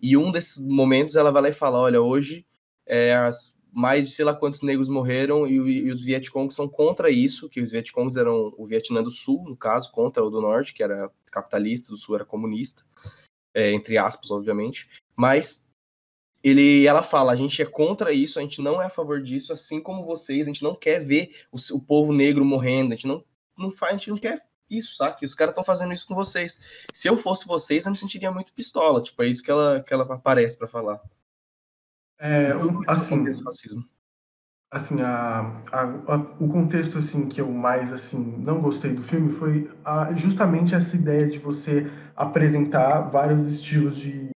[0.00, 2.46] E um desses momentos ela vai lá e fala, olha, hoje
[2.86, 7.10] é, as, mais de sei lá quantos negros morreram e, e os Vietcongs são contra
[7.10, 10.72] isso, que os Vietcongs eram o Vietnã do Sul, no caso, contra o do Norte,
[10.72, 12.82] que era capitalista, do Sul era comunista,
[13.54, 14.88] é, entre aspas, obviamente.
[15.14, 15.68] Mas
[16.42, 19.52] ele, ela fala, a gente é contra isso, a gente não é a favor disso,
[19.52, 23.06] assim como vocês, a gente não quer ver o, o povo negro morrendo, a gente
[23.06, 23.24] não,
[23.56, 25.24] não faz, a gente não quer isso, sabe?
[25.24, 26.60] Os caras estão fazendo isso com vocês.
[26.92, 29.92] Se eu fosse vocês, eu me sentiria muito pistola, tipo, é isso que ela, que
[29.92, 31.00] ela aparece para falar.
[32.18, 33.24] É, um- assim,
[34.70, 35.40] assim a,
[35.72, 35.82] a-
[36.14, 40.74] a- o contexto assim que eu mais assim não gostei do filme foi a- justamente
[40.74, 44.30] essa ideia de você apresentar vários estilos de,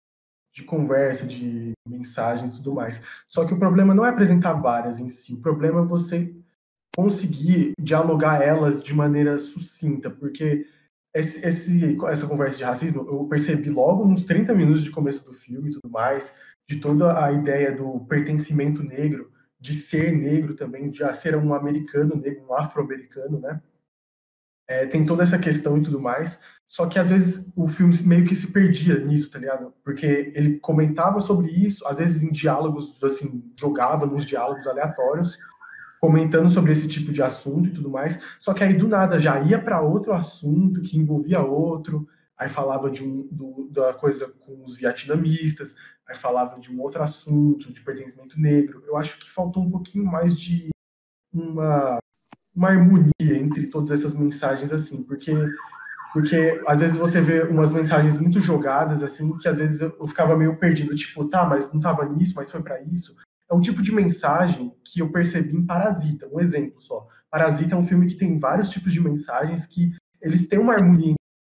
[0.55, 3.03] de conversa, de mensagens e tudo mais.
[3.29, 6.35] Só que o problema não é apresentar várias em si, o problema é você
[6.97, 10.67] conseguir dialogar elas de maneira sucinta, porque
[11.15, 15.33] esse, esse- essa conversa de racismo eu percebi logo nos 30 minutos de começo do
[15.33, 16.35] filme e tudo mais,
[16.67, 22.17] de toda a ideia do pertencimento negro, de ser negro também, de ser um americano
[22.17, 23.61] negro, um afro-americano, né?
[24.69, 28.25] É, tem toda essa questão e tudo mais, só que às vezes o filme meio
[28.25, 29.75] que se perdia nisso, tá ligado?
[29.85, 35.39] Porque ele comentava sobre isso, às vezes em diálogos, assim, jogava nos diálogos aleatórios,
[36.03, 39.41] comentando sobre esse tipo de assunto e tudo mais, só que aí do nada já
[39.41, 44.65] ia para outro assunto que envolvia outro, aí falava de um, do, da coisa com
[44.65, 45.77] os vietnamistas,
[46.09, 48.83] aí falava de um outro assunto, de pertencimento negro.
[48.85, 50.71] Eu acho que faltou um pouquinho mais de
[51.33, 52.01] uma,
[52.53, 55.33] uma harmonia entre todas essas mensagens, assim, porque
[56.13, 60.07] porque às vezes você vê umas mensagens muito jogadas, assim, que às vezes eu, eu
[60.07, 63.17] ficava meio perdido, tipo, tá, mas não tava nisso, mas foi para isso.
[63.53, 67.07] É um tipo de mensagem que eu percebi em Parasita, um exemplo só.
[67.31, 71.15] Parasita é um filme que tem vários tipos de mensagens que eles têm uma harmonia,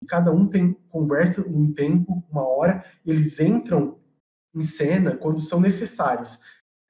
[0.08, 4.00] cada um tem conversa um tempo, uma hora, eles entram
[4.52, 6.40] em cena quando são necessários.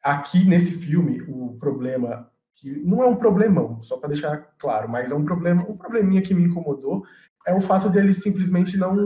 [0.02, 5.12] Aqui nesse filme, o problema que não é um problemão, só para deixar claro, mas
[5.12, 7.04] é um problema, um probleminha que me incomodou
[7.46, 8.96] é o fato deles simplesmente não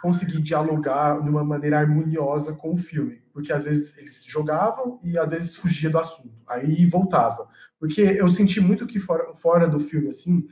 [0.00, 5.18] conseguir dialogar de uma maneira harmoniosa com o filme, porque às vezes eles jogavam e
[5.18, 9.80] às vezes fugia do assunto, aí voltava, porque eu senti muito que fora, fora do
[9.80, 10.46] filme assim,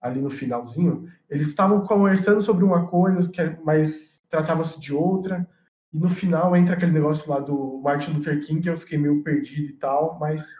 [0.00, 5.48] ali no finalzinho, eles estavam conversando sobre uma coisa, que é- mas tratava-se de outra,
[5.92, 9.22] e no final entra aquele negócio lá do Martin Luther King, que eu fiquei meio
[9.22, 10.54] perdido e tal, mas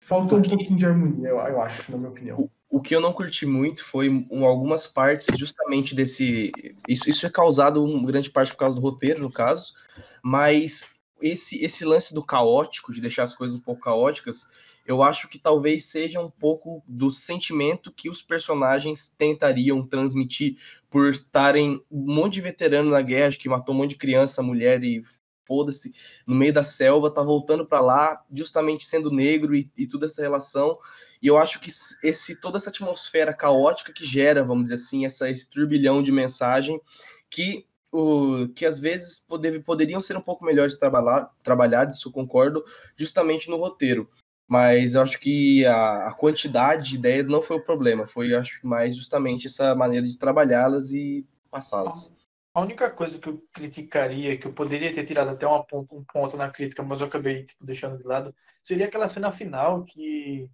[0.00, 2.50] faltou um pouquinho de harmonia, eu, eu acho, na minha opinião.
[2.70, 6.52] O que eu não curti muito foi um, algumas partes justamente desse.
[6.88, 9.74] Isso, isso é causado em grande parte por causa do roteiro, no caso,
[10.22, 10.88] mas
[11.20, 14.48] esse, esse lance do caótico, de deixar as coisas um pouco caóticas,
[14.86, 20.56] eu acho que talvez seja um pouco do sentimento que os personagens tentariam transmitir
[20.88, 24.82] por estarem um monte de veterano na guerra, que matou um monte de criança, mulher
[24.82, 25.04] e
[25.44, 25.92] foda-se,
[26.26, 30.22] no meio da selva, tá voltando para lá, justamente sendo negro e, e toda essa
[30.22, 30.78] relação.
[31.22, 31.70] E eu acho que
[32.02, 36.80] esse toda essa atmosfera caótica que gera, vamos dizer assim, essa, esse turbilhão de mensagem
[37.28, 42.12] que o, que às vezes poder, poderiam ser um pouco melhores trabalhar, trabalhados, isso eu
[42.12, 42.64] concordo,
[42.96, 44.08] justamente no roteiro.
[44.46, 48.66] Mas eu acho que a, a quantidade de ideias não foi o problema, foi acho
[48.66, 52.12] mais justamente essa maneira de trabalhá-las e passá-las.
[52.52, 56.36] A única coisa que eu criticaria, que eu poderia ter tirado até uma um ponto
[56.36, 60.48] na crítica, mas eu acabei tipo, deixando de lado, seria aquela cena final que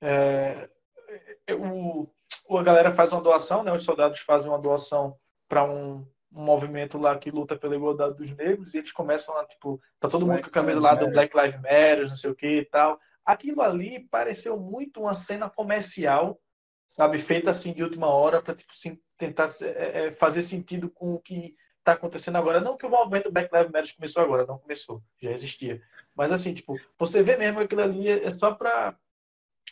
[0.00, 0.68] É,
[1.46, 2.08] é, o,
[2.50, 3.72] a galera faz uma doação, né?
[3.72, 5.16] Os soldados fazem uma doação
[5.48, 9.44] para um, um, movimento lá que luta pela igualdade dos negros e eles começam lá,
[9.46, 12.34] tipo, tá todo mundo com a camisa lá do Black Lives Matter, não sei o
[12.34, 12.98] que e tal.
[13.24, 16.38] Aquilo ali pareceu muito uma cena comercial,
[16.94, 17.18] sabe?
[17.18, 18.72] Feita assim de última hora para tipo,
[19.18, 22.60] tentar é, é, fazer sentido com o que está acontecendo agora.
[22.60, 25.82] Não que o movimento Black Lives Matter começou agora, não começou, já existia.
[26.14, 28.96] Mas assim, tipo, você vê mesmo aquilo ali é só para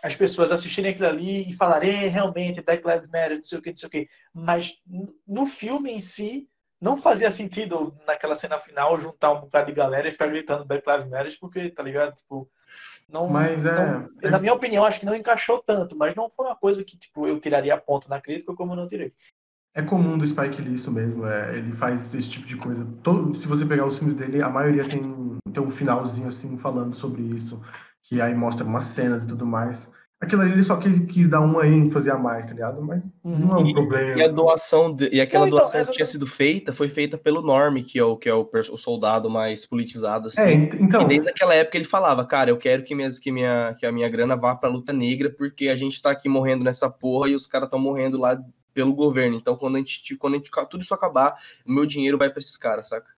[0.02, 3.70] as pessoas assistirem aquilo ali e falarem, realmente, Black Lives Matter, não sei o que,
[3.70, 4.08] não sei o que.
[4.34, 4.82] Mas
[5.24, 6.48] no filme em si,
[6.80, 10.84] não fazia sentido naquela cena final juntar um bocado de galera e ficar gritando Black
[10.90, 12.16] Lives Matter, porque, tá ligado?
[12.16, 12.50] Tipo,
[13.12, 14.30] não, mas é, não, é...
[14.30, 17.26] Na minha opinião, acho que não encaixou tanto, mas não foi uma coisa que tipo,
[17.26, 19.12] eu tiraria ponto na crítica como eu não tirei.
[19.74, 22.86] É comum do Spike Lee isso mesmo, é, ele faz esse tipo de coisa.
[23.02, 26.94] Todo, se você pegar os filmes dele, a maioria tem, tem um finalzinho assim falando
[26.94, 27.62] sobre isso
[28.02, 29.92] que aí mostra umas cenas e tudo mais.
[30.22, 32.80] Aquilo ali ele só quis, quis dar uma ênfase a mais, tá ligado?
[32.80, 34.20] Mas não é um e, problema.
[34.20, 37.18] E a doação, de, e aquela não, então, doação que tinha sido feita foi feita
[37.18, 40.40] pelo Norm, que é o, que é o, o soldado mais politizado, assim.
[40.40, 41.02] É, então...
[41.02, 43.90] E desde aquela época ele falava, cara, eu quero que, minhas, que, minha, que a
[43.90, 47.34] minha grana vá pra luta negra, porque a gente tá aqui morrendo nessa porra e
[47.34, 48.40] os caras estão morrendo lá
[48.72, 49.36] pelo governo.
[49.36, 51.34] Então, quando a gente, quando a gente tudo isso acabar,
[51.66, 53.10] o meu dinheiro vai para esses caras, saca?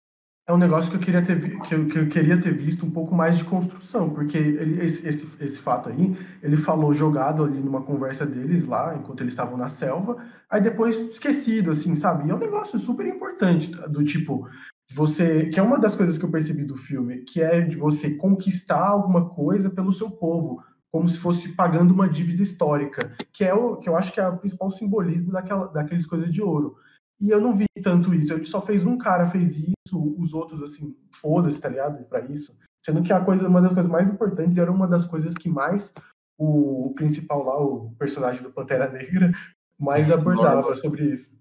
[0.47, 2.91] É um negócio que eu queria ter, que eu, que eu queria ter visto um
[2.91, 7.59] pouco mais de construção, porque ele, esse, esse, esse fato aí, ele falou jogado ali
[7.59, 10.19] numa conversa deles lá, enquanto eles estavam na selva,
[10.51, 12.29] aí depois esquecido, assim, sabe?
[12.29, 14.47] E é um negócio super importante, do tipo,
[14.93, 18.15] você, que é uma das coisas que eu percebi do filme, que é de você
[18.17, 23.55] conquistar alguma coisa pelo seu povo, como se fosse pagando uma dívida histórica, que é
[23.55, 26.77] o que eu acho que é o principal simbolismo daquela, daqueles coisas de ouro.
[27.21, 28.33] E eu não vi tanto isso.
[28.33, 32.05] Ele só fez um cara fez isso, os outros, assim, foda-se, tá ligado?
[32.05, 32.57] Pra isso.
[32.85, 35.95] Sendo que a coisa, uma das coisas mais importantes era uma das coisas que mais
[36.39, 39.33] o, principal lá, o personagem do Pantera Negra,
[39.79, 40.75] mais abordava Norman.
[40.75, 41.39] sobre isso.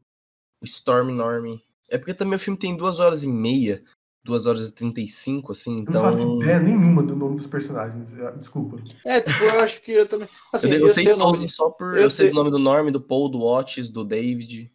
[0.64, 1.58] Storm Norm.
[1.90, 3.84] É porque também o filme tem duas horas e meia,
[4.24, 5.96] duas horas e trinta e cinco, assim, então...
[5.96, 8.78] Eu não faço ideia nenhuma do nome dos personagens, é, desculpa.
[9.06, 10.30] É, tipo, eu acho que eu também...
[10.54, 11.96] Assim, eu, eu, eu sei, sei o nome, só por...
[11.96, 14.73] Eu, eu sei o nome do Norm, do Paul, do Otis, do David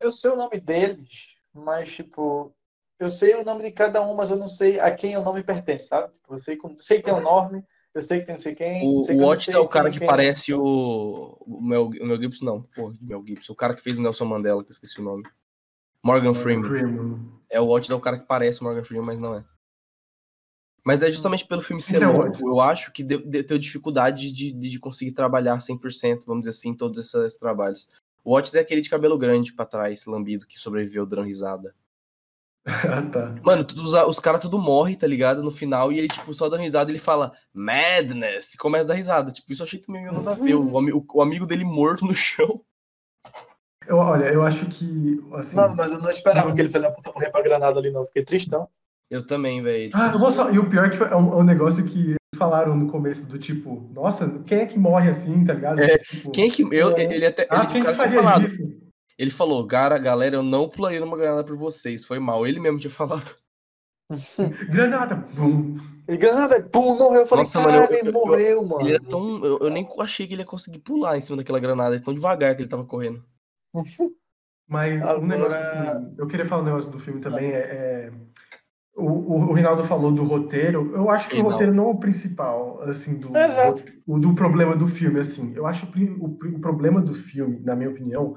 [0.00, 2.54] eu sei o nome deles, mas, tipo,
[2.98, 5.42] eu sei o nome de cada um, mas eu não sei a quem o nome
[5.42, 6.12] pertence, sabe?
[6.12, 8.96] Tipo, eu sei, sei que tem o nome, eu sei que tem não sei quem.
[8.96, 10.08] O, sei o Otis é o cara que quem...
[10.08, 11.36] parece o.
[11.40, 12.62] O Mel, o Mel Gibson, não.
[12.62, 13.52] Pô, Mel Gibson.
[13.52, 15.24] O cara que fez o Nelson Mandela, que eu esqueci o nome.
[16.02, 16.64] Morgan Freeman.
[16.64, 17.40] Freeman.
[17.50, 19.44] É, o Otis é o cara que parece o Morgan Freeman, mas não é.
[20.84, 24.50] Mas é justamente pelo filme ser é longo, eu acho que deu, deu dificuldade de,
[24.50, 27.86] de conseguir trabalhar 100%, vamos dizer assim, todos esses trabalhos.
[28.24, 31.74] O Otis é aquele de cabelo grande pra trás, lambido, que sobreviveu dando risada.
[32.66, 33.34] ah, tá.
[33.42, 35.42] Mano, os, os caras tudo morre, tá ligado?
[35.42, 38.94] No final, e ele, tipo, só dando risada, ele fala Madness, e começa a dar
[38.94, 39.30] risada.
[39.30, 40.54] Tipo, isso eu achei também meio nada a ver.
[40.54, 42.60] O, o, o, amigo dele morto no chão.
[43.86, 45.20] Eu, olha, eu acho que.
[45.34, 47.90] Assim, não, mas eu não esperava que ele fosse da puta morrer pra granada ali,
[47.90, 48.04] não.
[48.04, 48.68] Fiquei tristão.
[49.10, 49.90] Eu também, velho.
[49.94, 50.50] Ah, eu vou só...
[50.50, 53.26] E o pior é que foi, é um, é um negócio que falaram no começo
[53.28, 55.78] do tipo, nossa, quem é que morre assim, tá ligado?
[55.78, 56.62] É, tipo, quem é que.
[56.72, 57.46] Eu, é, ele até.
[57.50, 58.62] Ah, ele, quem que faria falado, isso?
[59.18, 62.02] Ele falou, cara, galera, eu não pularia numa granada por vocês.
[62.02, 62.46] Foi mal.
[62.46, 63.36] Ele mesmo tinha falado.
[64.70, 65.76] granada, bum.
[66.08, 67.20] E granada, pum, morreu.
[67.20, 68.80] Eu falei, Nossa, mano, eu, ele morreu, mano.
[68.80, 69.44] Ele era tão.
[69.44, 71.94] Eu, eu, nem achei que ele ia conseguir pular em cima daquela granada.
[71.94, 73.22] É tão devagar que ele tava correndo.
[74.66, 75.20] Mas Agora...
[75.20, 78.12] um negócio assim, eu queria falar um negócio do filme também, é, é
[79.00, 80.92] o, o, Rinaldo falou do roteiro.
[80.94, 81.48] Eu acho que Rinaldo.
[81.48, 85.54] o roteiro não é o principal, assim, do, do, do, problema do filme, assim.
[85.54, 88.36] Eu acho que o, o, problema do filme, na minha opinião,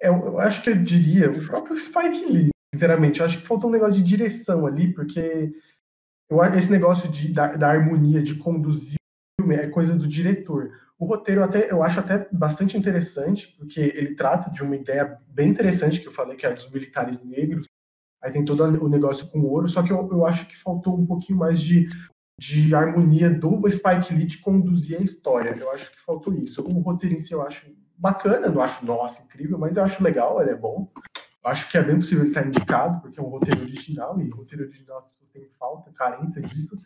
[0.00, 3.20] é, eu acho que eu diria o próprio Spike Lee, sinceramente.
[3.20, 5.52] Eu acho que faltou um negócio de direção ali, porque
[6.30, 10.70] eu, esse negócio de, da, da harmonia, de conduzir o filme, é coisa do diretor.
[10.98, 15.48] O roteiro até, eu acho até bastante interessante, porque ele trata de uma ideia bem
[15.48, 17.66] interessante que eu falei, que é a dos militares negros,
[18.24, 20.98] aí tem todo o negócio com o ouro, só que eu, eu acho que faltou
[20.98, 21.90] um pouquinho mais de,
[22.40, 25.54] de harmonia do Spike Lee de conduzir a história.
[25.54, 26.62] Eu acho que faltou isso.
[26.62, 30.40] O roteiro em si eu acho bacana, não acho, nossa, incrível, mas eu acho legal,
[30.40, 30.90] ele é bom.
[31.44, 34.30] Eu acho que é bem possível ele estar indicado, porque é um roteiro original, e
[34.30, 36.80] roteiro original as pessoas têm falta, carência disso.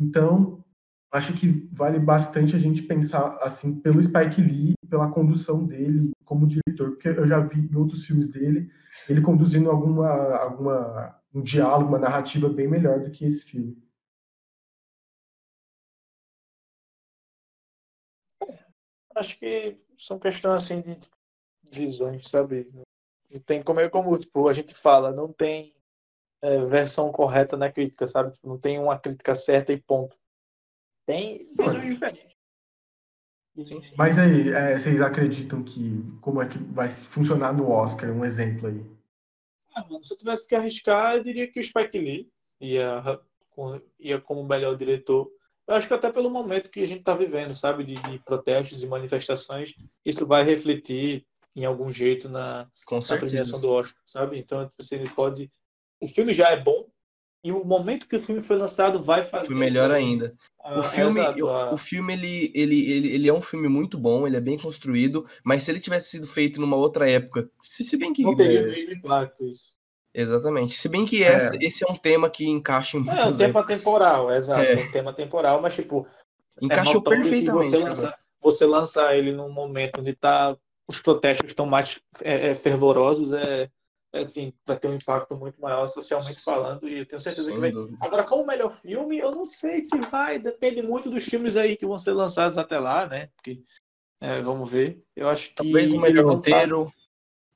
[0.00, 0.64] Então,
[1.12, 6.46] acho que vale bastante a gente pensar assim pelo Spike Lee, pela condução dele como
[6.46, 8.70] diretor, porque eu já vi em outros filmes dele
[9.08, 13.76] ele conduzindo alguma, alguma um diálogo, uma narrativa bem melhor do que esse filme.
[19.14, 20.98] Acho que são questões assim de
[21.70, 22.70] visões, sabe?
[23.30, 25.74] Não tem como é como tipo, a gente fala, não tem
[26.42, 28.32] é, versão correta na crítica, sabe?
[28.32, 30.16] Tipo, não tem uma crítica certa e ponto.
[31.06, 32.39] Tem visões diferentes.
[33.64, 33.92] Sim, sim.
[33.96, 38.10] Mas aí, é, vocês acreditam que como é que vai funcionar no Oscar?
[38.10, 38.84] Um exemplo aí.
[39.74, 42.28] Ah, mano, se eu tivesse que arriscar, eu diria que o Spike Lee
[42.60, 43.02] ia,
[43.98, 45.30] ia como melhor diretor.
[45.66, 48.82] Eu acho que até pelo momento que a gente está vivendo, sabe, de, de protestos
[48.82, 52.68] e manifestações, isso vai refletir em algum jeito na,
[53.08, 54.38] na premiação do Oscar, sabe?
[54.38, 55.50] Então, tipo assim, ele pode.
[56.00, 56.89] O filme já é bom,
[57.42, 59.46] e o momento que o filme foi lançado vai fazer.
[59.46, 60.34] Foi melhor ainda.
[60.62, 63.66] Ah, O filme, exato, eu- ah, o filme ele, ele, ele, ele é um filme
[63.68, 67.48] muito bom, ele é bem construído, mas se ele tivesse sido feito numa outra época,
[67.62, 68.22] se, se bem que.
[68.22, 69.76] não teria o é, mesmo impacto isso.
[70.12, 70.74] exatamente.
[70.76, 71.28] Se bem que É.
[71.32, 73.78] essa, esse é um tema que encaixa em É um muitas tema épocas.
[73.78, 74.72] temporal, exato, É.
[74.82, 76.06] é um tema temporal, mas tipo,
[76.60, 77.66] Encaixou é notório que perfeitamente.
[77.70, 80.54] você lançar, você lançar ele num momento onde tá,
[80.86, 83.70] os protestos estão mais é, é, fervorosos, é, é
[84.12, 87.60] assim, vai ter um impacto muito maior socialmente falando, e eu tenho certeza que Sem
[87.60, 87.70] vai.
[87.72, 87.98] dúvida.
[88.00, 91.86] Agora, como melhor filme, eu não sei se vai, depende muito dos filmes aí que
[91.86, 93.28] vão ser lançados até lá, né?
[93.36, 93.62] Porque,
[94.20, 95.02] é, vamos ver.
[95.14, 95.54] Eu acho que.
[95.54, 96.92] Talvez o melhor não tá- roteiro,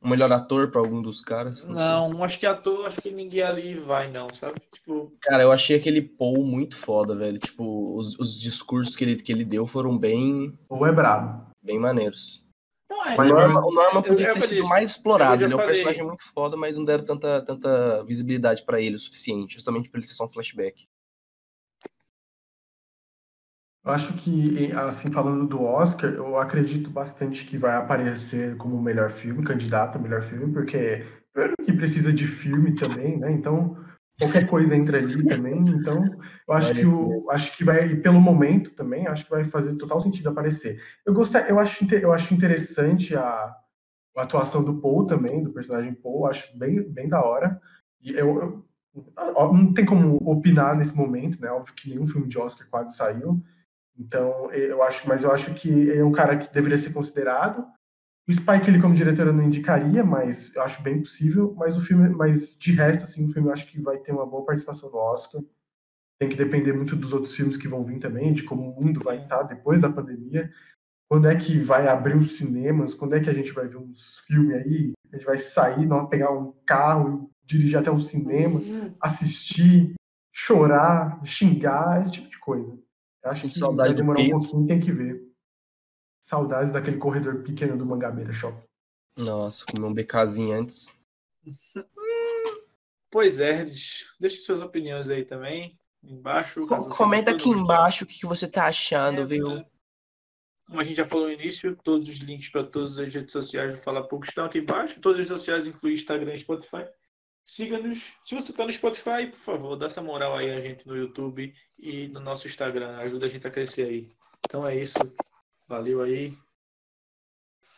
[0.01, 1.61] o melhor ator pra algum dos caras.
[1.61, 1.73] sei.
[1.75, 4.61] Não, acho que ator, acho que ninguém ali vai, não, sabe?
[4.71, 7.39] Tipo, Cara, eu achei aquele Paul muito foda, velho.
[7.39, 11.51] Tipo, os, os discursos que ele, que ele deu foram bem, Ou é brabo.
[11.63, 12.44] bem maneiros.
[13.13, 13.61] O Mas Norman,
[13.99, 14.69] o podia eu ter sido isso.
[14.69, 15.45] mais explorado.
[15.45, 15.75] Ele é um falei.
[15.75, 19.99] personagem muito foda, mas não deram tanta, tanta visibilidade pra ele o suficiente, justamente por
[19.99, 20.87] ele ser só um flashback.
[23.85, 28.83] Eu acho que, assim, falando do Oscar, eu acredito bastante que vai aparecer como o
[28.83, 33.31] melhor filme, candidato a melhor filme, porque primeiro que precisa de filme também, né?
[33.31, 33.77] Então,
[34.19, 35.59] qualquer coisa entra ali também.
[35.59, 36.05] Então,
[36.49, 40.01] eu acho que o, acho que vai, pelo momento também, acho que vai fazer total
[40.01, 40.81] sentido aparecer.
[41.05, 43.23] Eu gostei, eu acho, eu acho interessante a,
[44.17, 47.61] a atuação do Paul também, do personagem Paul, acho bem, bem da hora.
[48.03, 48.65] E eu, eu-
[49.53, 51.51] não tem como opinar nesse momento, né?
[51.51, 53.43] Óbvio que nenhum filme de Oscar quase saiu.
[53.99, 57.65] Então, eu acho, mas eu acho que é um cara que deveria ser considerado.
[58.27, 61.55] O Spike, ele como diretor, eu não indicaria, mas eu acho bem possível.
[61.59, 64.27] Mas o filme, mas de resto, assim, o filme eu acho que vai ter uma
[64.27, 65.43] boa participação no Oscar.
[66.19, 69.01] Tem que depender muito dos outros filmes que vão vir também, de como o mundo
[69.01, 70.51] vai estar depois da pandemia.
[71.11, 72.95] Quando é que vai abrir os cinemas?
[72.95, 74.93] Quando é que a gente vai ver uns filmes aí?
[75.13, 78.59] A gente vai sair, não pegar um carro e dirigir até o cinema,
[79.01, 79.95] assistir,
[80.35, 82.73] chorar, xingar, esse tipo de coisa.
[83.23, 85.23] Eu acho que saudade vai demorar um pouquinho, tem que ver.
[86.25, 88.65] Saudades daquele corredor pequeno do Mangabeira Shopping.
[89.15, 90.91] Nossa, comer um BKzinho antes.
[93.11, 93.65] Pois é,
[94.19, 96.67] deixe suas opiniões aí também, embaixo.
[96.67, 99.53] Comenta aqui embaixo o que que você tá achando, É, viu?
[99.53, 99.67] é.
[100.67, 103.73] Como a gente já falou no início, todos os links para todas as redes sociais
[103.73, 105.01] do Fala Pouco estão aqui embaixo.
[105.01, 106.89] Todas as redes sociais incluem Instagram e Spotify.
[107.45, 108.17] Siga-nos.
[108.25, 111.55] Se você está no Spotify, por favor, dá essa moral aí a gente no YouTube
[111.79, 112.97] e no nosso Instagram.
[112.97, 114.11] Ajuda a gente a crescer aí.
[114.45, 114.99] Então é isso.
[115.67, 116.37] Valeu aí.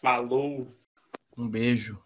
[0.01, 0.77] Falou.
[1.37, 2.06] Um beijo.